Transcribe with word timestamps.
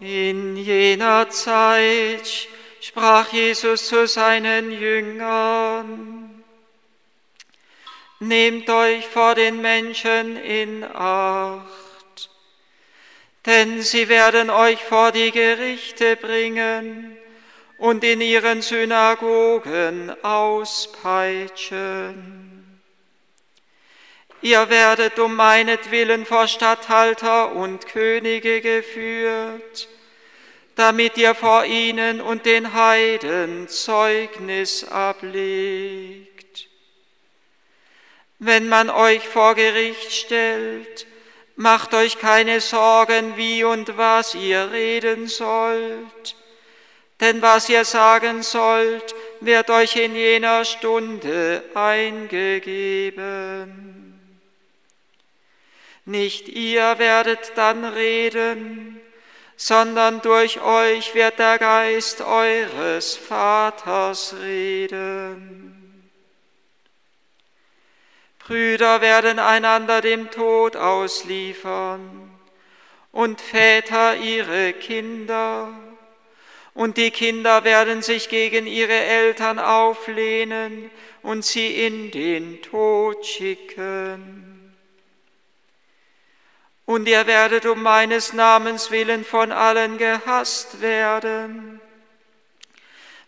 In 0.00 0.56
jener 0.56 1.30
Zeit 1.30 2.48
sprach 2.80 3.32
Jesus 3.32 3.86
zu 3.86 4.06
seinen 4.06 4.70
Jüngern, 4.70 6.26
Nehmt 8.18 8.70
euch 8.70 9.06
vor 9.06 9.34
den 9.34 9.60
Menschen 9.60 10.36
in 10.36 10.82
Acht, 10.84 12.30
denn 13.44 13.82
sie 13.82 14.08
werden 14.08 14.48
euch 14.48 14.82
vor 14.82 15.12
die 15.12 15.30
Gerichte 15.30 16.16
bringen 16.16 17.14
und 17.78 18.04
in 18.04 18.22
ihren 18.22 18.62
Synagogen 18.62 20.14
auspeitschen. 20.22 22.55
Ihr 24.42 24.68
werdet 24.68 25.18
um 25.18 25.34
meinetwillen 25.34 26.26
vor 26.26 26.46
Statthalter 26.46 27.52
und 27.52 27.86
Könige 27.86 28.60
geführt, 28.60 29.88
damit 30.74 31.16
ihr 31.16 31.34
vor 31.34 31.64
ihnen 31.64 32.20
und 32.20 32.44
den 32.44 32.74
Heiden 32.74 33.66
Zeugnis 33.68 34.84
ablegt. 34.84 36.68
Wenn 38.38 38.68
man 38.68 38.90
euch 38.90 39.26
vor 39.26 39.54
Gericht 39.54 40.12
stellt, 40.12 41.06
macht 41.56 41.94
euch 41.94 42.18
keine 42.18 42.60
Sorgen, 42.60 43.38
wie 43.38 43.64
und 43.64 43.96
was 43.96 44.34
ihr 44.34 44.70
reden 44.70 45.26
sollt, 45.26 46.36
denn 47.20 47.40
was 47.40 47.70
ihr 47.70 47.86
sagen 47.86 48.42
sollt, 48.42 49.14
wird 49.40 49.70
euch 49.70 49.96
in 49.96 50.14
jener 50.14 50.66
Stunde 50.66 51.64
eingegeben. 51.74 53.16
Nicht 56.08 56.48
ihr 56.48 57.00
werdet 57.00 57.52
dann 57.56 57.84
reden, 57.84 59.00
sondern 59.56 60.22
durch 60.22 60.60
euch 60.60 61.16
wird 61.16 61.40
der 61.40 61.58
Geist 61.58 62.20
eures 62.20 63.16
Vaters 63.16 64.36
reden. 64.40 66.10
Brüder 68.38 69.00
werden 69.00 69.40
einander 69.40 70.00
dem 70.00 70.30
Tod 70.30 70.76
ausliefern 70.76 72.30
und 73.10 73.40
Väter 73.40 74.16
ihre 74.16 74.74
Kinder, 74.74 75.72
und 76.72 76.98
die 76.98 77.10
Kinder 77.10 77.64
werden 77.64 78.02
sich 78.02 78.28
gegen 78.28 78.68
ihre 78.68 78.92
Eltern 78.92 79.58
auflehnen 79.58 80.88
und 81.22 81.44
sie 81.44 81.84
in 81.84 82.12
den 82.12 82.62
Tod 82.62 83.26
schicken 83.26 84.55
und 86.86 87.08
ihr 87.08 87.26
werdet 87.26 87.66
um 87.66 87.82
meines 87.82 88.32
Namens 88.32 88.90
willen 88.90 89.24
von 89.24 89.52
allen 89.52 89.98
gehasst 89.98 90.80
werden. 90.80 91.80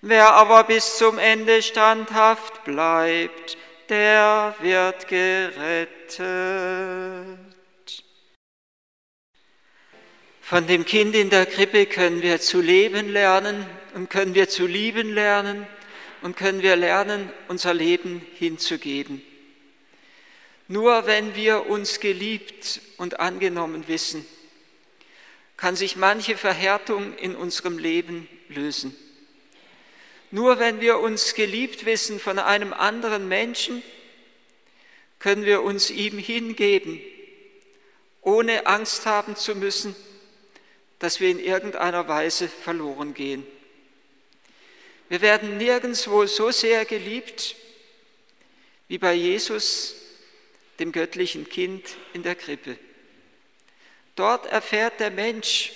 Wer 0.01 0.33
aber 0.33 0.65
bis 0.65 0.97
zum 0.97 1.19
Ende 1.19 1.61
standhaft 1.61 2.63
bleibt, 2.63 3.59
der 3.89 4.55
wird 4.61 5.09
gerettet. 5.09 6.29
Von 10.41 10.67
dem 10.67 10.85
Kind 10.85 11.15
in 11.15 11.29
der 11.29 11.47
Krippe 11.47 11.87
können 11.87 12.23
wir 12.23 12.41
zu 12.41 12.61
leben 12.61 13.13
lernen 13.13 13.67
und 13.95 14.09
können 14.09 14.35
wir 14.35 14.49
zu 14.49 14.67
lieben 14.67 15.13
lernen 15.13 15.67
und 16.23 16.37
können 16.37 16.63
wir 16.63 16.77
lernen, 16.77 17.31
unser 17.49 17.75
Leben 17.75 18.25
hinzugeben. 18.35 19.21
Nur 20.69 21.07
wenn 21.07 21.35
wir 21.35 21.67
uns 21.67 21.99
geliebt 21.99 22.81
und 22.99 23.21
angenommen 23.21 23.89
wissen, 23.89 24.25
kann 25.57 25.75
sich 25.75 25.97
manche 25.97 26.37
Verhärtung 26.37 27.17
in 27.17 27.35
unserem 27.35 27.79
Leben 27.79 28.29
lösen. 28.49 28.95
Nur 30.31 30.59
wenn 30.59 30.83
wir 30.83 30.99
uns 30.99 31.35
geliebt 31.35 31.87
wissen 31.87 32.21
von 32.21 32.39
einem 32.39 32.75
anderen 32.75 33.29
Menschen, 33.29 33.83
können 35.19 35.47
wir 35.47 35.63
uns 35.63 35.91
ihm 35.91 36.19
hingeben, 36.19 37.01
ohne 38.21 38.67
Angst 38.67 39.07
haben 39.07 39.37
zu 39.37 39.55
müssen, 39.55 39.97
dass 40.99 41.19
wir 41.19 41.31
in 41.31 41.39
irgendeiner 41.39 42.09
Weise 42.09 42.47
verloren 42.47 43.15
gehen. 43.15 43.47
Wir 45.09 45.23
werden 45.23 45.57
nirgendwo 45.57 46.27
so 46.27 46.51
sehr 46.51 46.85
geliebt 46.85 47.57
wie 48.89 48.99
bei 48.99 49.15
Jesus 49.15 49.98
dem 50.79 50.93
göttlichen 50.93 51.49
Kind 51.49 51.97
in 52.13 52.23
der 52.23 52.35
Krippe. 52.35 52.79
Dort 54.15 54.47
erfährt 54.47 55.01
der 55.01 55.11
Mensch 55.11 55.73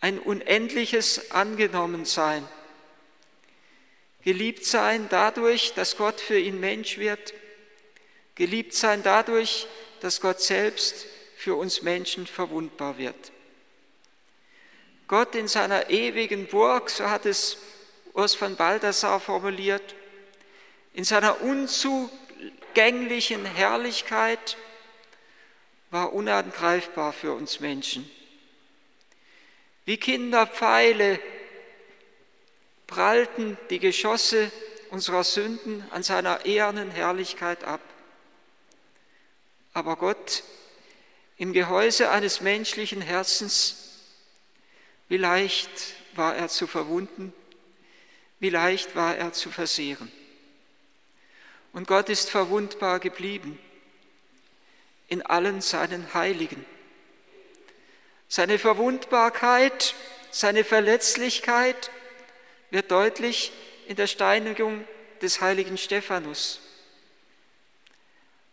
ein 0.00 0.18
unendliches 0.18 1.30
Angenommensein, 1.30 2.46
geliebt 4.24 4.64
sein 4.64 5.08
dadurch, 5.08 5.74
dass 5.74 5.96
Gott 5.96 6.20
für 6.20 6.38
ihn 6.38 6.58
Mensch 6.58 6.98
wird, 6.98 7.34
geliebt 8.34 8.74
sein 8.74 9.02
dadurch, 9.02 9.66
dass 10.00 10.20
Gott 10.20 10.40
selbst 10.40 11.06
für 11.36 11.54
uns 11.54 11.82
Menschen 11.82 12.26
verwundbar 12.26 12.98
wird. 12.98 13.32
Gott 15.06 15.34
in 15.34 15.46
seiner 15.46 15.90
ewigen 15.90 16.46
Burg, 16.46 16.90
so 16.90 17.08
hat 17.08 17.26
es 17.26 17.58
Urs 18.14 18.34
von 18.34 18.56
Balthasar 18.56 19.20
formuliert, 19.20 19.94
in 20.94 21.04
seiner 21.04 21.40
unzu 21.42 22.10
vergänglichen 22.72 23.44
Herrlichkeit 23.44 24.56
war 25.90 26.12
unangreifbar 26.12 27.12
für 27.12 27.32
uns 27.34 27.60
Menschen. 27.60 28.10
Wie 29.84 29.98
Kinderpfeile 29.98 31.20
prallten 32.86 33.58
die 33.68 33.78
Geschosse 33.78 34.50
unserer 34.90 35.22
Sünden 35.22 35.84
an 35.90 36.02
seiner 36.02 36.44
ehernen 36.44 36.90
Herrlichkeit 36.90 37.64
ab. 37.64 37.80
Aber 39.74 39.96
Gott 39.96 40.42
im 41.36 41.52
Gehäuse 41.52 42.10
eines 42.10 42.40
menschlichen 42.40 43.02
Herzens, 43.02 44.00
wie 45.08 45.16
leicht 45.16 45.70
war 46.14 46.36
er 46.36 46.48
zu 46.48 46.66
verwunden, 46.66 47.32
wie 48.38 48.50
leicht 48.50 48.96
war 48.96 49.16
er 49.16 49.32
zu 49.32 49.50
versehren. 49.50 50.10
Und 51.72 51.86
Gott 51.86 52.08
ist 52.08 52.30
verwundbar 52.30 53.00
geblieben 53.00 53.58
in 55.08 55.22
allen 55.22 55.60
seinen 55.60 56.14
Heiligen. 56.14 56.64
Seine 58.28 58.58
Verwundbarkeit, 58.58 59.94
seine 60.30 60.64
Verletzlichkeit 60.64 61.90
wird 62.70 62.90
deutlich 62.90 63.52
in 63.86 63.96
der 63.96 64.06
Steinigung 64.06 64.86
des 65.20 65.40
heiligen 65.40 65.76
Stephanus. 65.76 66.60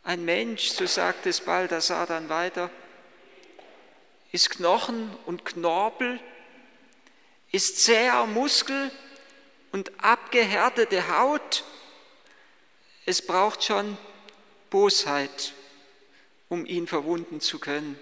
Ein 0.04 0.26
Mensch, 0.26 0.70
so 0.70 0.86
sagt 0.86 1.26
es 1.26 1.42
Balthasar 1.42 2.08
dann 2.08 2.30
weiter, 2.30 2.70
ist 4.32 4.50
Knochen 4.50 5.16
und 5.26 5.46
Knorpel, 5.46 6.20
ist 7.52 7.84
zäher 7.84 8.26
Muskel 8.26 8.92
und 9.72 9.92
abgehärtete 10.04 11.18
Haut 11.18 11.64
es 13.10 13.24
braucht 13.24 13.64
schon 13.64 13.98
Bosheit, 14.70 15.54
um 16.48 16.68
ihn 16.68 16.86
verwunden 16.86 17.42
zu 17.42 17.58
können, 17.58 17.98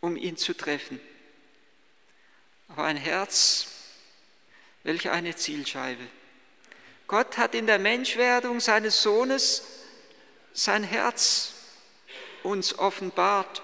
um 0.00 0.16
ihn 0.16 0.36
zu 0.36 0.54
treffen. 0.54 1.00
Aber 2.68 2.84
ein 2.84 2.96
Herz, 2.96 3.66
welch 4.84 5.10
eine 5.10 5.34
Zielscheibe. 5.34 6.06
Gott 7.08 7.38
hat 7.38 7.56
in 7.56 7.66
der 7.66 7.80
Menschwerdung 7.80 8.60
seines 8.60 9.02
Sohnes 9.02 9.64
sein 10.52 10.84
Herz 10.84 11.54
uns 12.44 12.78
offenbart, 12.78 13.62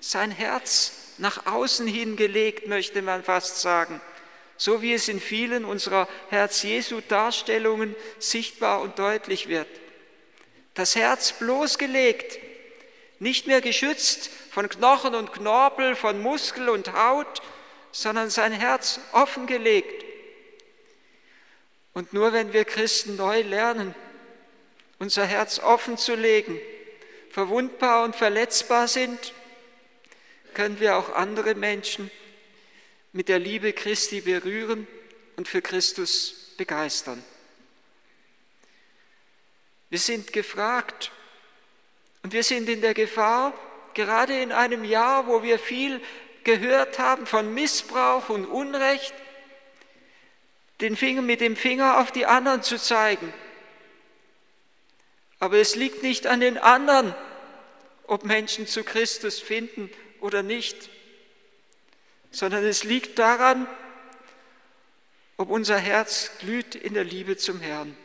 sein 0.00 0.30
Herz 0.30 0.92
nach 1.18 1.44
außen 1.44 1.86
hingelegt, 1.86 2.66
möchte 2.66 3.02
man 3.02 3.22
fast 3.22 3.60
sagen 3.60 4.00
so 4.60 4.82
wie 4.82 4.92
es 4.92 5.08
in 5.08 5.20
vielen 5.20 5.64
unserer 5.64 6.06
Herz-Jesu-Darstellungen 6.28 7.96
sichtbar 8.18 8.82
und 8.82 8.98
deutlich 8.98 9.48
wird. 9.48 9.66
Das 10.74 10.96
Herz 10.96 11.32
bloßgelegt, 11.32 12.38
nicht 13.20 13.46
mehr 13.46 13.62
geschützt 13.62 14.28
von 14.50 14.68
Knochen 14.68 15.14
und 15.14 15.32
Knorpel, 15.32 15.96
von 15.96 16.20
Muskel 16.20 16.68
und 16.68 16.92
Haut, 16.92 17.40
sondern 17.90 18.28
sein 18.28 18.52
Herz 18.52 19.00
offengelegt. 19.12 20.04
Und 21.94 22.12
nur 22.12 22.34
wenn 22.34 22.52
wir 22.52 22.66
Christen 22.66 23.16
neu 23.16 23.40
lernen, 23.40 23.94
unser 24.98 25.24
Herz 25.24 25.58
offen 25.58 25.96
zu 25.96 26.14
legen, 26.14 26.60
verwundbar 27.30 28.04
und 28.04 28.14
verletzbar 28.14 28.88
sind, 28.88 29.32
können 30.52 30.80
wir 30.80 30.98
auch 30.98 31.14
andere 31.14 31.54
Menschen 31.54 32.10
mit 33.12 33.28
der 33.28 33.38
Liebe 33.38 33.72
Christi 33.72 34.20
berühren 34.20 34.86
und 35.36 35.48
für 35.48 35.62
Christus 35.62 36.54
begeistern. 36.56 37.22
Wir 39.88 39.98
sind 39.98 40.32
gefragt 40.32 41.10
und 42.22 42.32
wir 42.32 42.44
sind 42.44 42.68
in 42.68 42.80
der 42.80 42.94
Gefahr, 42.94 43.52
gerade 43.94 44.40
in 44.40 44.52
einem 44.52 44.84
Jahr, 44.84 45.26
wo 45.26 45.42
wir 45.42 45.58
viel 45.58 46.00
gehört 46.44 46.98
haben 46.98 47.26
von 47.26 47.52
Missbrauch 47.52 48.28
und 48.28 48.46
Unrecht, 48.46 49.14
den 50.80 50.96
Finger 50.96 51.22
mit 51.22 51.40
dem 51.40 51.56
Finger 51.56 52.00
auf 52.00 52.12
die 52.12 52.26
anderen 52.26 52.62
zu 52.62 52.78
zeigen. 52.78 53.32
Aber 55.38 55.58
es 55.58 55.74
liegt 55.74 56.02
nicht 56.02 56.26
an 56.26 56.40
den 56.40 56.58
anderen, 56.58 57.14
ob 58.06 58.24
Menschen 58.24 58.66
zu 58.66 58.84
Christus 58.84 59.40
finden 59.40 59.90
oder 60.20 60.42
nicht, 60.42 60.90
sondern 62.30 62.64
es 62.64 62.84
liegt 62.84 63.18
daran, 63.18 63.66
ob 65.36 65.50
unser 65.50 65.78
Herz 65.78 66.32
glüht 66.38 66.74
in 66.74 66.94
der 66.94 67.04
Liebe 67.04 67.36
zum 67.36 67.60
Herrn. 67.60 67.96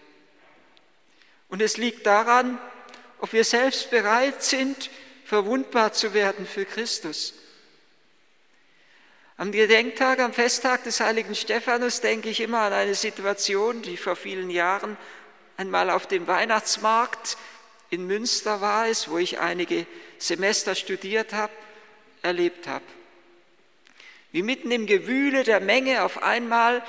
Und 1.50 1.62
es 1.62 1.78
liegt 1.78 2.06
daran, 2.06 2.58
ob 3.20 3.34
wir 3.34 3.44
selbst 3.44 3.90
bereit 3.92 4.44
sind, 4.44 4.90
verwundbar 5.26 5.94
zu 5.94 6.14
werden 6.14 6.46
für 6.46 6.66
Christus. 6.66 7.34
Am 9.38 9.52
Gedenktag, 9.52 10.20
am 10.20 10.32
Festtag 10.32 10.86
des 10.86 11.02
heiligen 11.02 11.36
Stephanus 11.36 12.00
denke 12.00 12.30
ich 12.30 12.40
immer 12.40 12.62
an 12.62 12.74
eine 12.74 12.96
Situation, 12.96 13.82
die 13.82 13.98
vor 13.98 14.16
vielen 14.16 14.50
Jahren 14.50 14.98
einmal 15.58 15.90
auf 15.90 16.08
dem 16.08 16.28
Weihnachtsmarkt 16.28 17.38
in 17.90 18.08
Münster 18.08 18.62
war 18.62 18.88
es, 18.88 19.10
wo 19.10 19.18
ich 19.18 19.40
einige 19.40 19.86
Semester 20.18 20.74
studiert 20.74 21.34
habe, 21.34 21.54
erlebt 22.22 22.68
habe. 22.68 22.86
Wie 24.36 24.44
mitten 24.44 24.70
im 24.70 24.86
Gewühle 24.86 25.46
der 25.46 25.62
Menge 25.62 26.04
auf 26.04 26.22
einmal 26.22 26.84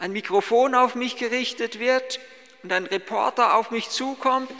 ein 0.00 0.10
Mikrofon 0.10 0.74
auf 0.74 0.96
mich 0.96 1.14
gerichtet 1.14 1.78
wird 1.78 2.18
und 2.64 2.72
ein 2.72 2.86
Reporter 2.86 3.54
auf 3.54 3.70
mich 3.70 3.88
zukommt, 3.88 4.50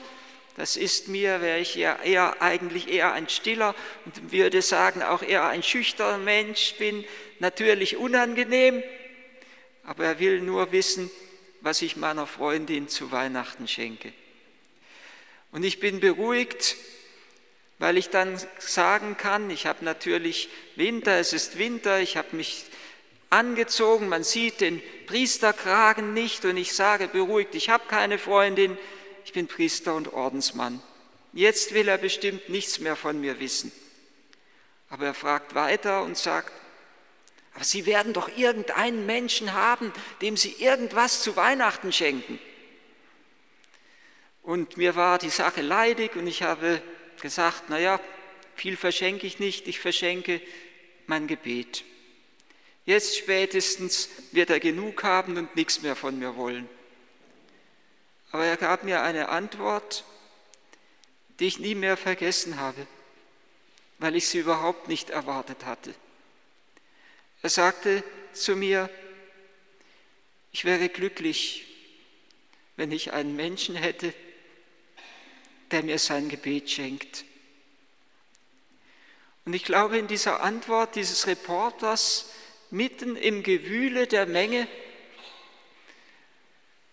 das 0.56 0.76
ist 0.76 1.08
mir, 1.08 1.40
wäre 1.40 1.58
ich 1.58 1.74
ja 1.74 1.98
eher 2.00 2.40
eigentlich 2.40 2.86
eher 2.86 3.12
ein 3.12 3.28
stiller 3.28 3.74
und 4.04 4.30
würde 4.30 4.62
sagen 4.62 5.02
auch 5.02 5.22
eher 5.22 5.48
ein 5.48 5.64
schüchterner 5.64 6.18
Mensch 6.18 6.74
bin, 6.78 7.04
natürlich 7.40 7.96
unangenehm, 7.96 8.84
aber 9.82 10.04
er 10.04 10.20
will 10.20 10.40
nur 10.40 10.70
wissen, 10.70 11.10
was 11.60 11.82
ich 11.82 11.96
meiner 11.96 12.28
Freundin 12.28 12.86
zu 12.86 13.10
Weihnachten 13.10 13.66
schenke. 13.66 14.12
Und 15.50 15.64
ich 15.64 15.80
bin 15.80 15.98
beruhigt, 15.98 16.76
weil 17.78 17.96
ich 17.96 18.10
dann 18.10 18.40
sagen 18.58 19.16
kann, 19.16 19.50
ich 19.50 19.66
habe 19.66 19.84
natürlich 19.84 20.48
Winter, 20.76 21.18
es 21.18 21.32
ist 21.32 21.58
Winter, 21.58 22.00
ich 22.00 22.16
habe 22.16 22.36
mich 22.36 22.64
angezogen, 23.30 24.08
man 24.08 24.24
sieht 24.24 24.60
den 24.60 24.82
Priesterkragen 25.06 26.14
nicht 26.14 26.44
und 26.44 26.56
ich 26.56 26.74
sage 26.74 27.08
beruhigt, 27.08 27.54
ich 27.54 27.70
habe 27.70 27.84
keine 27.88 28.18
Freundin, 28.18 28.76
ich 29.24 29.32
bin 29.32 29.46
Priester 29.46 29.94
und 29.94 30.12
Ordensmann. 30.12 30.82
Jetzt 31.32 31.74
will 31.74 31.88
er 31.88 31.98
bestimmt 31.98 32.48
nichts 32.48 32.80
mehr 32.80 32.96
von 32.96 33.20
mir 33.20 33.38
wissen. 33.38 33.70
Aber 34.88 35.06
er 35.06 35.14
fragt 35.14 35.54
weiter 35.54 36.02
und 36.02 36.16
sagt, 36.16 36.52
aber 37.54 37.64
Sie 37.64 37.86
werden 37.86 38.12
doch 38.12 38.30
irgendeinen 38.36 39.04
Menschen 39.04 39.52
haben, 39.52 39.92
dem 40.22 40.36
Sie 40.36 40.52
irgendwas 40.58 41.22
zu 41.22 41.36
Weihnachten 41.36 41.92
schenken. 41.92 42.38
Und 44.42 44.76
mir 44.76 44.96
war 44.96 45.18
die 45.18 45.28
Sache 45.28 45.60
leidig 45.60 46.16
und 46.16 46.26
ich 46.26 46.42
habe 46.42 46.80
gesagt, 47.20 47.70
naja, 47.70 48.00
viel 48.54 48.76
verschenke 48.76 49.26
ich 49.26 49.38
nicht, 49.38 49.68
ich 49.68 49.80
verschenke 49.80 50.40
mein 51.06 51.26
Gebet. 51.26 51.84
Jetzt 52.84 53.16
spätestens 53.16 54.08
wird 54.32 54.50
er 54.50 54.60
genug 54.60 55.02
haben 55.02 55.36
und 55.36 55.54
nichts 55.56 55.82
mehr 55.82 55.94
von 55.94 56.18
mir 56.18 56.36
wollen. 56.36 56.68
Aber 58.30 58.44
er 58.44 58.56
gab 58.56 58.82
mir 58.82 59.02
eine 59.02 59.28
Antwort, 59.28 60.04
die 61.38 61.46
ich 61.46 61.58
nie 61.58 61.74
mehr 61.74 61.96
vergessen 61.96 62.58
habe, 62.58 62.86
weil 63.98 64.16
ich 64.16 64.28
sie 64.28 64.38
überhaupt 64.38 64.88
nicht 64.88 65.10
erwartet 65.10 65.64
hatte. 65.64 65.94
Er 67.42 67.50
sagte 67.50 68.02
zu 68.32 68.56
mir, 68.56 68.90
ich 70.52 70.64
wäre 70.64 70.88
glücklich, 70.88 71.66
wenn 72.76 72.90
ich 72.90 73.12
einen 73.12 73.36
Menschen 73.36 73.76
hätte, 73.76 74.12
der 75.70 75.82
mir 75.82 75.98
sein 75.98 76.28
Gebet 76.28 76.70
schenkt. 76.70 77.24
Und 79.44 79.54
ich 79.54 79.64
glaube, 79.64 79.98
in 79.98 80.06
dieser 80.06 80.42
Antwort 80.42 80.94
dieses 80.94 81.26
Reporters 81.26 82.30
mitten 82.70 83.16
im 83.16 83.42
Gewühle 83.42 84.06
der 84.06 84.26
Menge 84.26 84.68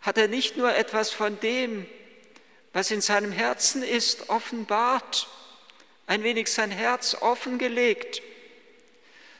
hat 0.02 0.18
er 0.18 0.28
nicht 0.28 0.56
nur 0.56 0.74
etwas 0.74 1.12
von 1.12 1.40
dem, 1.40 1.86
was 2.74 2.92
in 2.92 3.02
seinem 3.02 3.32
Herzen 3.32 3.84
ist, 3.84 4.30
offenbart, 4.30 5.28
ein 6.08 6.24
wenig 6.24 6.52
sein 6.52 6.72
Herz 6.72 7.18
offengelegt, 7.20 8.22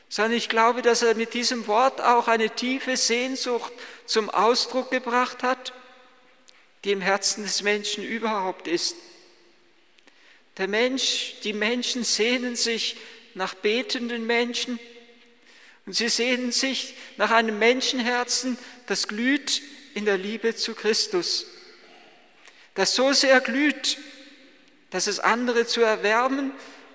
sondern 0.08 0.32
ich 0.32 0.48
glaube, 0.48 0.82
dass 0.82 1.02
er 1.02 1.14
mit 1.14 1.34
diesem 1.34 1.66
Wort 1.66 2.00
auch 2.00 2.28
eine 2.28 2.50
tiefe 2.50 2.96
Sehnsucht 2.96 3.72
zum 4.06 4.30
Ausdruck 4.30 4.90
gebracht 4.90 5.42
hat, 5.42 5.72
die 6.84 6.92
im 6.92 7.00
Herzen 7.00 7.44
des 7.44 7.62
Menschen 7.62 8.04
überhaupt 8.04 8.68
ist. 8.68 8.96
Der 10.58 10.68
Mensch, 10.68 11.34
die 11.44 11.52
Menschen 11.52 12.04
sehnen 12.04 12.56
sich 12.56 12.96
nach 13.34 13.54
betenden 13.54 14.26
Menschen 14.26 14.78
und 15.84 15.92
sie 15.92 16.08
sehnen 16.08 16.50
sich 16.52 16.94
nach 17.16 17.30
einem 17.30 17.58
Menschenherzen, 17.58 18.58
das 18.86 19.06
glüht 19.06 19.60
in 19.94 20.04
der 20.04 20.16
Liebe 20.16 20.56
zu 20.56 20.74
Christus, 20.74 21.46
das 22.74 22.94
so 22.94 23.12
sehr 23.12 23.40
glüht, 23.40 23.98
dass 24.90 25.06
es 25.06 25.20
andere 25.20 25.66
zu 25.66 25.82
erwärmen 25.82 26.52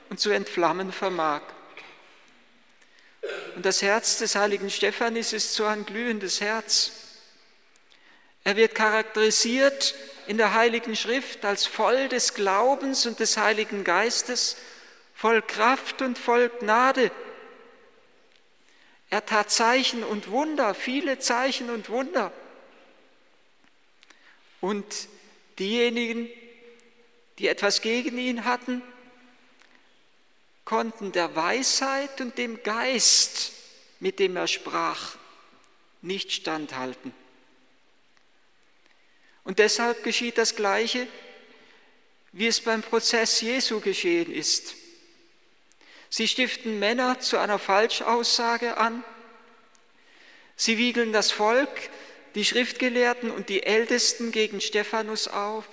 und 0.10 0.20
zu 0.20 0.32
entflammen 0.32 0.92
vermag. 0.92 1.42
Und 3.56 3.66
das 3.66 3.82
Herz 3.82 4.18
des 4.18 4.36
heiligen 4.36 4.70
Stephanis 4.70 5.34
ist 5.34 5.54
so 5.54 5.66
ein 5.66 5.86
glühendes 5.86 6.42
Herz. 6.42 6.92
Er 8.44 8.56
wird 8.56 8.74
charakterisiert 8.74 9.94
in 10.32 10.38
der 10.38 10.54
heiligen 10.54 10.96
Schrift 10.96 11.44
als 11.44 11.66
voll 11.66 12.08
des 12.08 12.34
Glaubens 12.34 13.06
und 13.06 13.20
des 13.20 13.36
Heiligen 13.36 13.84
Geistes, 13.84 14.56
voll 15.14 15.42
Kraft 15.42 16.02
und 16.02 16.18
voll 16.18 16.48
Gnade. 16.48 17.12
Er 19.10 19.26
tat 19.26 19.52
Zeichen 19.52 20.06
und 20.06 20.32
Wunder, 20.32 20.74
viele 20.74 21.20
Zeichen 21.20 21.70
und 21.70 21.90
Wunder. 21.90 22.32
Und 24.62 24.86
diejenigen, 25.60 26.30
die 27.38 27.50
etwas 27.50 27.82
gegen 27.82 28.18
ihn 28.18 28.46
hatten, 28.46 28.82
konnten 30.64 31.12
der 31.12 31.36
Weisheit 31.36 32.22
und 32.22 32.38
dem 32.38 32.64
Geist, 32.64 33.52
mit 34.00 34.18
dem 34.18 34.38
er 34.38 34.48
sprach, 34.48 35.18
nicht 36.02 36.32
standhalten. 36.32 37.14
Und 39.44 39.60
deshalb 39.60 40.04
geschieht 40.04 40.38
das 40.38 40.56
Gleiche, 40.56 41.08
wie 42.32 42.48
es 42.48 42.62
beim 42.62 42.82
Prozess 42.82 43.42
Jesu 43.42 43.80
geschehen 43.80 44.32
ist. 44.32 44.76
Sie 46.10 46.28
stiften 46.28 46.80
Männer 46.80 47.20
zu 47.20 47.38
einer 47.38 47.60
Falschaussage 47.60 48.78
an, 48.78 49.04
sie 50.56 50.78
wiegeln 50.78 51.14
das 51.14 51.32
Volk 51.32 51.70
die 52.36 52.46
Schriftgelehrten 52.46 53.30
und 53.32 53.50
die 53.50 53.64
Ältesten 53.64 54.32
gegen 54.32 54.62
Stephanus 54.62 55.28
auf 55.28 55.66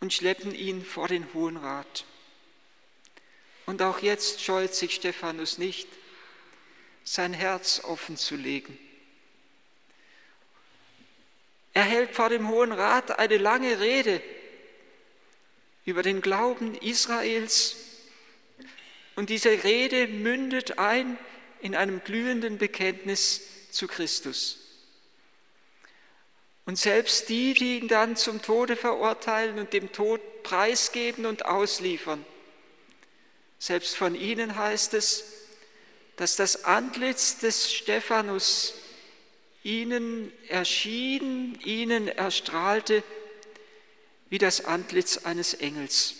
und 0.00 0.12
schleppen 0.12 0.54
ihn 0.54 0.84
vor 0.84 1.08
den 1.08 1.32
Hohen 1.34 1.56
Rat. 1.56 2.04
Und 3.66 3.82
auch 3.82 4.00
jetzt 4.00 4.42
scheut 4.42 4.74
sich 4.74 4.94
Stephanus 4.94 5.58
nicht, 5.58 5.88
sein 7.04 7.34
Herz 7.34 7.82
offen 7.84 8.16
zu 8.16 8.36
legen. 8.36 8.78
Er 11.76 11.84
hält 11.84 12.14
vor 12.14 12.30
dem 12.30 12.48
Hohen 12.48 12.72
Rat 12.72 13.18
eine 13.18 13.36
lange 13.36 13.80
Rede 13.80 14.22
über 15.84 16.02
den 16.02 16.22
Glauben 16.22 16.74
Israels 16.74 17.76
und 19.14 19.28
diese 19.28 19.62
Rede 19.62 20.06
mündet 20.06 20.78
ein 20.78 21.18
in 21.60 21.76
einem 21.76 22.02
glühenden 22.02 22.56
Bekenntnis 22.56 23.42
zu 23.72 23.88
Christus. 23.88 24.56
Und 26.64 26.78
selbst 26.78 27.28
die, 27.28 27.52
die 27.52 27.80
ihn 27.80 27.88
dann 27.88 28.16
zum 28.16 28.40
Tode 28.40 28.74
verurteilen 28.74 29.58
und 29.58 29.74
dem 29.74 29.92
Tod 29.92 30.22
preisgeben 30.44 31.26
und 31.26 31.44
ausliefern, 31.44 32.24
selbst 33.58 33.98
von 33.98 34.14
ihnen 34.14 34.56
heißt 34.56 34.94
es, 34.94 35.24
dass 36.16 36.36
das 36.36 36.64
Antlitz 36.64 37.36
des 37.36 37.70
Stephanus 37.70 38.72
ihnen 39.66 40.32
erschien, 40.48 41.58
ihnen 41.64 42.06
erstrahlte 42.06 43.02
wie 44.30 44.38
das 44.38 44.64
Antlitz 44.64 45.18
eines 45.18 45.54
Engels. 45.54 46.14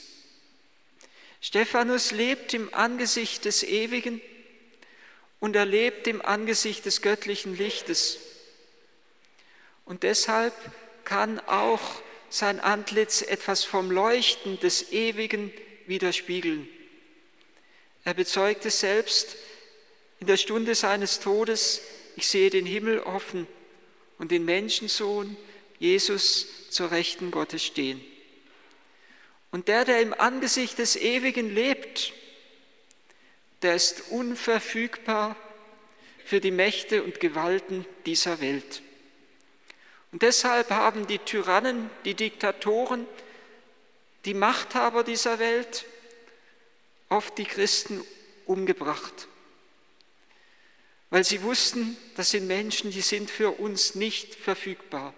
Stephanus 1.40 2.10
lebt 2.10 2.54
im 2.54 2.74
Angesicht 2.74 3.44
des 3.44 3.62
Ewigen 3.62 4.20
und 5.38 5.54
er 5.54 5.64
lebt 5.64 6.08
im 6.08 6.20
Angesicht 6.22 6.84
des 6.86 7.02
göttlichen 7.02 7.56
Lichtes. 7.56 8.18
Und 9.84 10.02
deshalb 10.02 10.54
kann 11.04 11.38
auch 11.38 12.02
sein 12.28 12.58
Antlitz 12.58 13.22
etwas 13.22 13.62
vom 13.62 13.92
Leuchten 13.92 14.58
des 14.58 14.90
Ewigen 14.90 15.52
widerspiegeln. 15.86 16.68
Er 18.02 18.14
bezeugt 18.14 18.66
es 18.66 18.80
selbst, 18.80 19.36
in 20.18 20.26
der 20.26 20.36
Stunde 20.36 20.74
seines 20.74 21.20
Todes, 21.20 21.80
ich 22.16 22.26
sehe 22.26 22.50
den 22.50 22.66
Himmel 22.66 23.00
offen 23.00 23.46
und 24.18 24.30
den 24.30 24.44
Menschensohn, 24.44 25.36
Jesus, 25.78 26.70
zur 26.70 26.90
Rechten 26.90 27.30
Gottes 27.30 27.62
stehen. 27.62 28.00
Und 29.52 29.68
der, 29.68 29.84
der 29.84 30.00
im 30.00 30.12
Angesicht 30.14 30.78
des 30.78 30.96
Ewigen 30.96 31.54
lebt, 31.54 32.12
der 33.62 33.74
ist 33.74 34.10
unverfügbar 34.10 35.36
für 36.24 36.40
die 36.40 36.50
Mächte 36.50 37.02
und 37.02 37.20
Gewalten 37.20 37.86
dieser 38.04 38.40
Welt. 38.40 38.82
Und 40.12 40.22
deshalb 40.22 40.70
haben 40.70 41.06
die 41.06 41.18
Tyrannen, 41.18 41.90
die 42.04 42.14
Diktatoren, 42.14 43.06
die 44.24 44.34
Machthaber 44.34 45.04
dieser 45.04 45.38
Welt 45.38 45.84
oft 47.08 47.36
die 47.38 47.44
Christen 47.44 48.02
umgebracht, 48.46 49.28
weil 51.16 51.24
sie 51.24 51.40
wussten, 51.40 51.96
das 52.14 52.32
sind 52.32 52.46
Menschen, 52.46 52.90
die 52.90 53.00
sind 53.00 53.30
für 53.30 53.52
uns 53.52 53.94
nicht 53.94 54.34
verfügbar. 54.34 55.14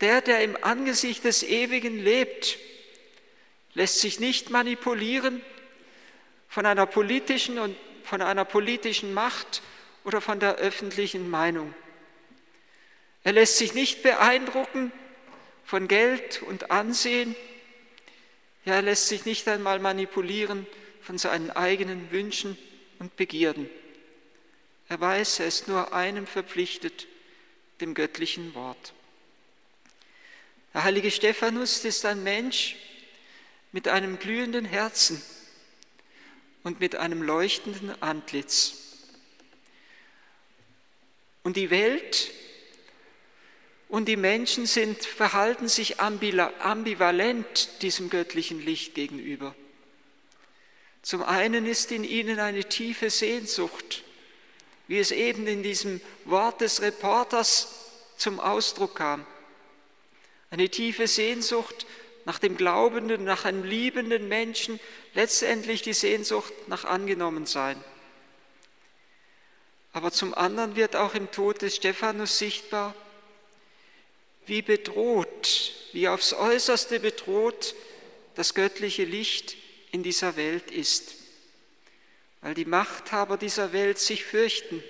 Der, 0.00 0.20
der 0.20 0.42
im 0.42 0.58
Angesicht 0.64 1.22
des 1.22 1.44
Ewigen 1.44 2.02
lebt, 2.02 2.58
lässt 3.74 4.00
sich 4.00 4.18
nicht 4.18 4.50
manipulieren 4.50 5.42
von 6.48 6.66
einer 6.66 6.86
politischen 6.86 7.60
und 7.60 7.76
von 8.02 8.20
einer 8.20 8.44
politischen 8.44 9.14
Macht 9.14 9.62
oder 10.02 10.20
von 10.20 10.40
der 10.40 10.56
öffentlichen 10.56 11.30
Meinung. 11.30 11.72
Er 13.22 13.34
lässt 13.34 13.58
sich 13.58 13.74
nicht 13.74 14.02
beeindrucken 14.02 14.90
von 15.62 15.86
Geld 15.86 16.42
und 16.42 16.72
Ansehen. 16.72 17.36
Ja, 18.64 18.74
er 18.74 18.82
lässt 18.82 19.06
sich 19.06 19.24
nicht 19.24 19.46
einmal 19.46 19.78
manipulieren 19.78 20.66
von 21.00 21.16
seinen 21.16 21.52
eigenen 21.52 22.10
Wünschen 22.10 22.58
und 22.98 23.14
Begierden. 23.14 23.70
Er 24.92 25.00
weiß, 25.00 25.40
er 25.40 25.46
ist 25.46 25.68
nur 25.68 25.94
einem 25.94 26.26
verpflichtet, 26.26 27.06
dem 27.80 27.94
göttlichen 27.94 28.54
Wort. 28.54 28.92
Der 30.74 30.84
heilige 30.84 31.10
Stephanus 31.10 31.82
ist 31.86 32.04
ein 32.04 32.22
Mensch 32.22 32.76
mit 33.72 33.88
einem 33.88 34.18
glühenden 34.18 34.66
Herzen 34.66 35.22
und 36.62 36.78
mit 36.80 36.94
einem 36.94 37.22
leuchtenden 37.22 38.02
Antlitz. 38.02 38.74
Und 41.42 41.56
die 41.56 41.70
Welt 41.70 42.30
und 43.88 44.08
die 44.08 44.18
Menschen 44.18 44.66
sind, 44.66 45.02
verhalten 45.06 45.68
sich 45.68 46.00
ambivalent 46.00 47.80
diesem 47.80 48.10
göttlichen 48.10 48.60
Licht 48.60 48.94
gegenüber. 48.94 49.54
Zum 51.00 51.22
einen 51.22 51.64
ist 51.64 51.92
in 51.92 52.04
ihnen 52.04 52.40
eine 52.40 52.68
tiefe 52.68 53.08
Sehnsucht, 53.08 54.04
wie 54.88 54.98
es 54.98 55.10
eben 55.10 55.46
in 55.46 55.62
diesem 55.62 56.00
Wort 56.24 56.60
des 56.60 56.82
Reporters 56.82 57.68
zum 58.16 58.40
Ausdruck 58.40 58.96
kam. 58.96 59.26
Eine 60.50 60.68
tiefe 60.68 61.06
Sehnsucht 61.06 61.86
nach 62.24 62.38
dem 62.38 62.56
glaubenden, 62.56 63.24
nach 63.24 63.44
einem 63.44 63.64
liebenden 63.64 64.28
Menschen, 64.28 64.78
letztendlich 65.14 65.82
die 65.82 65.92
Sehnsucht 65.92 66.52
nach 66.68 66.84
angenommen 66.84 67.46
sein. 67.46 67.82
Aber 69.92 70.10
zum 70.10 70.34
anderen 70.34 70.76
wird 70.76 70.96
auch 70.96 71.14
im 71.14 71.30
Tod 71.30 71.62
des 71.62 71.76
Stephanus 71.76 72.38
sichtbar, 72.38 72.94
wie 74.46 74.62
bedroht, 74.62 75.72
wie 75.92 76.08
aufs 76.08 76.32
äußerste 76.32 77.00
bedroht 77.00 77.74
das 78.34 78.54
göttliche 78.54 79.04
Licht 79.04 79.56
in 79.90 80.02
dieser 80.02 80.36
Welt 80.36 80.70
ist, 80.70 81.14
weil 82.42 82.54
die 82.54 82.64
Machthaber 82.64 83.36
dieser 83.36 83.72
Welt 83.72 83.98
sich 83.98 84.24
fürchten 84.24 84.82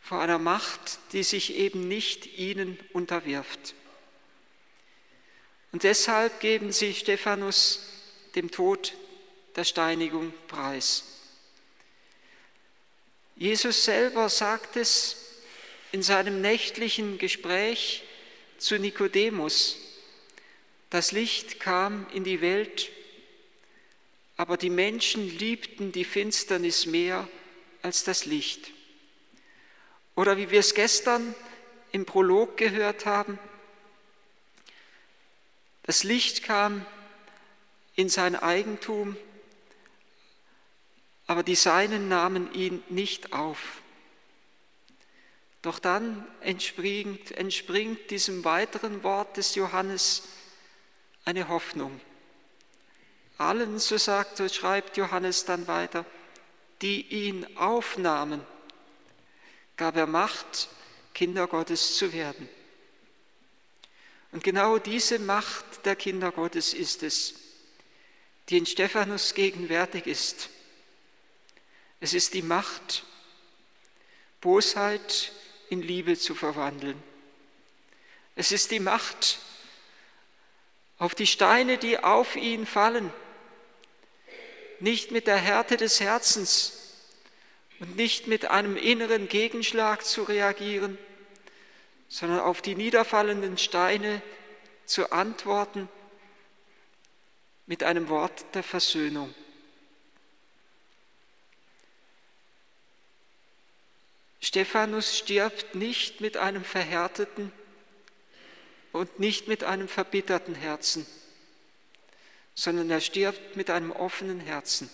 vor 0.00 0.20
einer 0.20 0.38
Macht, 0.38 0.98
die 1.12 1.22
sich 1.22 1.54
eben 1.54 1.86
nicht 1.88 2.38
ihnen 2.38 2.78
unterwirft. 2.92 3.74
Und 5.72 5.82
deshalb 5.82 6.40
geben 6.40 6.72
sie 6.72 6.94
Stephanus 6.94 7.82
dem 8.34 8.50
Tod 8.50 8.94
der 9.56 9.64
Steinigung 9.64 10.32
preis. 10.48 11.04
Jesus 13.36 13.84
selber 13.84 14.28
sagt 14.28 14.76
es 14.76 15.16
in 15.92 16.02
seinem 16.02 16.40
nächtlichen 16.40 17.18
Gespräch 17.18 18.04
zu 18.58 18.78
Nikodemus. 18.78 19.76
Das 20.88 21.12
Licht 21.12 21.60
kam 21.60 22.06
in 22.14 22.24
die 22.24 22.40
Welt, 22.40 22.90
aber 24.36 24.56
die 24.56 24.70
Menschen 24.70 25.26
liebten 25.38 25.92
die 25.92 26.04
Finsternis 26.04 26.86
mehr 26.86 27.28
als 27.82 28.04
das 28.04 28.26
Licht. 28.26 28.70
Oder 30.14 30.36
wie 30.36 30.50
wir 30.50 30.60
es 30.60 30.74
gestern 30.74 31.34
im 31.92 32.04
Prolog 32.04 32.56
gehört 32.56 33.06
haben, 33.06 33.38
das 35.82 36.04
Licht 36.04 36.42
kam 36.42 36.84
in 37.94 38.08
sein 38.08 38.34
Eigentum, 38.34 39.16
aber 41.26 41.42
die 41.42 41.54
Seinen 41.54 42.08
nahmen 42.08 42.52
ihn 42.52 42.82
nicht 42.88 43.32
auf. 43.32 43.80
Doch 45.62 45.78
dann 45.78 46.26
entspringt, 46.40 47.32
entspringt 47.32 48.10
diesem 48.10 48.44
weiteren 48.44 49.02
Wort 49.02 49.36
des 49.36 49.54
Johannes 49.54 50.24
eine 51.24 51.48
Hoffnung. 51.48 52.00
Allen, 53.38 53.78
so 53.78 53.98
sagt, 53.98 54.38
so 54.38 54.48
schreibt 54.48 54.96
Johannes 54.96 55.44
dann 55.44 55.66
weiter, 55.66 56.04
die 56.82 57.02
ihn 57.02 57.46
aufnahmen, 57.56 58.40
gab 59.76 59.96
er 59.96 60.06
Macht, 60.06 60.68
Kinder 61.14 61.46
Gottes 61.46 61.96
zu 61.96 62.12
werden. 62.12 62.48
Und 64.32 64.42
genau 64.42 64.78
diese 64.78 65.18
Macht 65.18 65.64
der 65.84 65.96
Kinder 65.96 66.32
Gottes 66.32 66.74
ist 66.74 67.02
es, 67.02 67.34
die 68.48 68.58
in 68.58 68.66
Stephanus 68.66 69.34
gegenwärtig 69.34 70.06
ist. 70.06 70.50
Es 72.00 72.14
ist 72.14 72.34
die 72.34 72.42
Macht, 72.42 73.04
Bosheit 74.40 75.32
in 75.70 75.82
Liebe 75.82 76.18
zu 76.18 76.34
verwandeln. 76.34 77.02
Es 78.34 78.52
ist 78.52 78.70
die 78.70 78.80
Macht, 78.80 79.38
auf 80.98 81.14
die 81.14 81.26
Steine, 81.26 81.78
die 81.78 81.98
auf 81.98 82.36
ihn 82.36 82.66
fallen, 82.66 83.12
nicht 84.80 85.10
mit 85.10 85.26
der 85.26 85.36
Härte 85.36 85.76
des 85.76 86.00
Herzens 86.00 86.72
und 87.80 87.96
nicht 87.96 88.26
mit 88.26 88.46
einem 88.46 88.76
inneren 88.76 89.28
Gegenschlag 89.28 90.04
zu 90.04 90.22
reagieren, 90.22 90.98
sondern 92.08 92.40
auf 92.40 92.62
die 92.62 92.74
niederfallenden 92.74 93.58
Steine 93.58 94.22
zu 94.84 95.10
antworten 95.12 95.88
mit 97.66 97.82
einem 97.82 98.08
Wort 98.08 98.44
der 98.54 98.62
Versöhnung. 98.62 99.34
Stephanus 104.40 105.18
stirbt 105.18 105.74
nicht 105.74 106.20
mit 106.20 106.36
einem 106.36 106.64
verhärteten 106.64 107.50
und 108.92 109.18
nicht 109.18 109.48
mit 109.48 109.64
einem 109.64 109.88
verbitterten 109.88 110.54
Herzen, 110.54 111.04
sondern 112.56 112.90
er 112.90 113.00
stirbt 113.00 113.54
mit 113.54 113.70
einem 113.70 113.92
offenen 113.92 114.40
Herzen. 114.40 114.90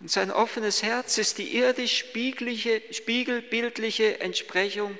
Und 0.00 0.10
sein 0.10 0.32
offenes 0.32 0.82
Herz 0.82 1.16
ist 1.16 1.38
die 1.38 1.56
irdisch 1.56 2.04
spiegelbildliche 2.90 4.20
Entsprechung 4.20 4.98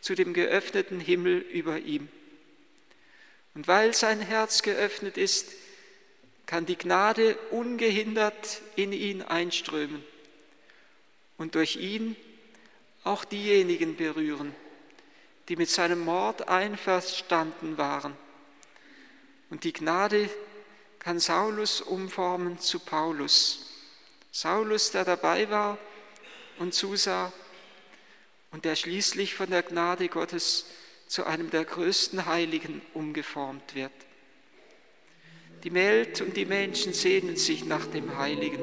zu 0.00 0.14
dem 0.14 0.32
geöffneten 0.32 0.98
Himmel 0.98 1.38
über 1.38 1.78
ihm. 1.78 2.08
Und 3.54 3.68
weil 3.68 3.92
sein 3.94 4.20
Herz 4.20 4.62
geöffnet 4.62 5.18
ist, 5.18 5.52
kann 6.46 6.64
die 6.64 6.78
Gnade 6.78 7.36
ungehindert 7.50 8.62
in 8.74 8.92
ihn 8.92 9.20
einströmen 9.20 10.02
und 11.36 11.54
durch 11.54 11.76
ihn 11.76 12.16
auch 13.04 13.26
diejenigen 13.26 13.96
berühren, 13.96 14.54
die 15.48 15.56
mit 15.56 15.68
seinem 15.68 16.00
Mord 16.00 16.48
einverstanden 16.48 17.76
waren. 17.76 18.16
Und 19.52 19.64
die 19.64 19.74
Gnade 19.74 20.30
kann 20.98 21.18
Saulus 21.18 21.82
umformen 21.82 22.58
zu 22.58 22.78
Paulus 22.78 23.66
Saulus, 24.30 24.92
der 24.92 25.04
dabei 25.04 25.50
war 25.50 25.76
und 26.58 26.72
zusah 26.72 27.30
und 28.50 28.64
der 28.64 28.76
schließlich 28.76 29.34
von 29.34 29.50
der 29.50 29.62
Gnade 29.62 30.08
Gottes 30.08 30.64
zu 31.06 31.26
einem 31.26 31.50
der 31.50 31.66
größten 31.66 32.24
Heiligen 32.24 32.80
umgeformt 32.94 33.74
wird. 33.74 33.92
Die 35.64 35.74
Welt 35.74 36.22
und 36.22 36.34
die 36.34 36.46
Menschen 36.46 36.94
sehnen 36.94 37.36
sich 37.36 37.66
nach 37.66 37.84
dem 37.84 38.16
Heiligen. 38.16 38.62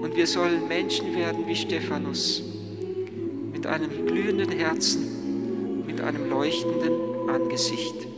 Und 0.00 0.16
wir 0.16 0.26
sollen 0.26 0.66
Menschen 0.68 1.14
werden 1.14 1.46
wie 1.46 1.56
Stephanus, 1.56 2.42
mit 3.52 3.66
einem 3.66 4.06
glühenden 4.06 4.52
Herzen, 4.52 5.84
mit 5.84 6.00
einem 6.00 6.30
leuchtenden 6.30 7.28
Angesicht. 7.28 8.13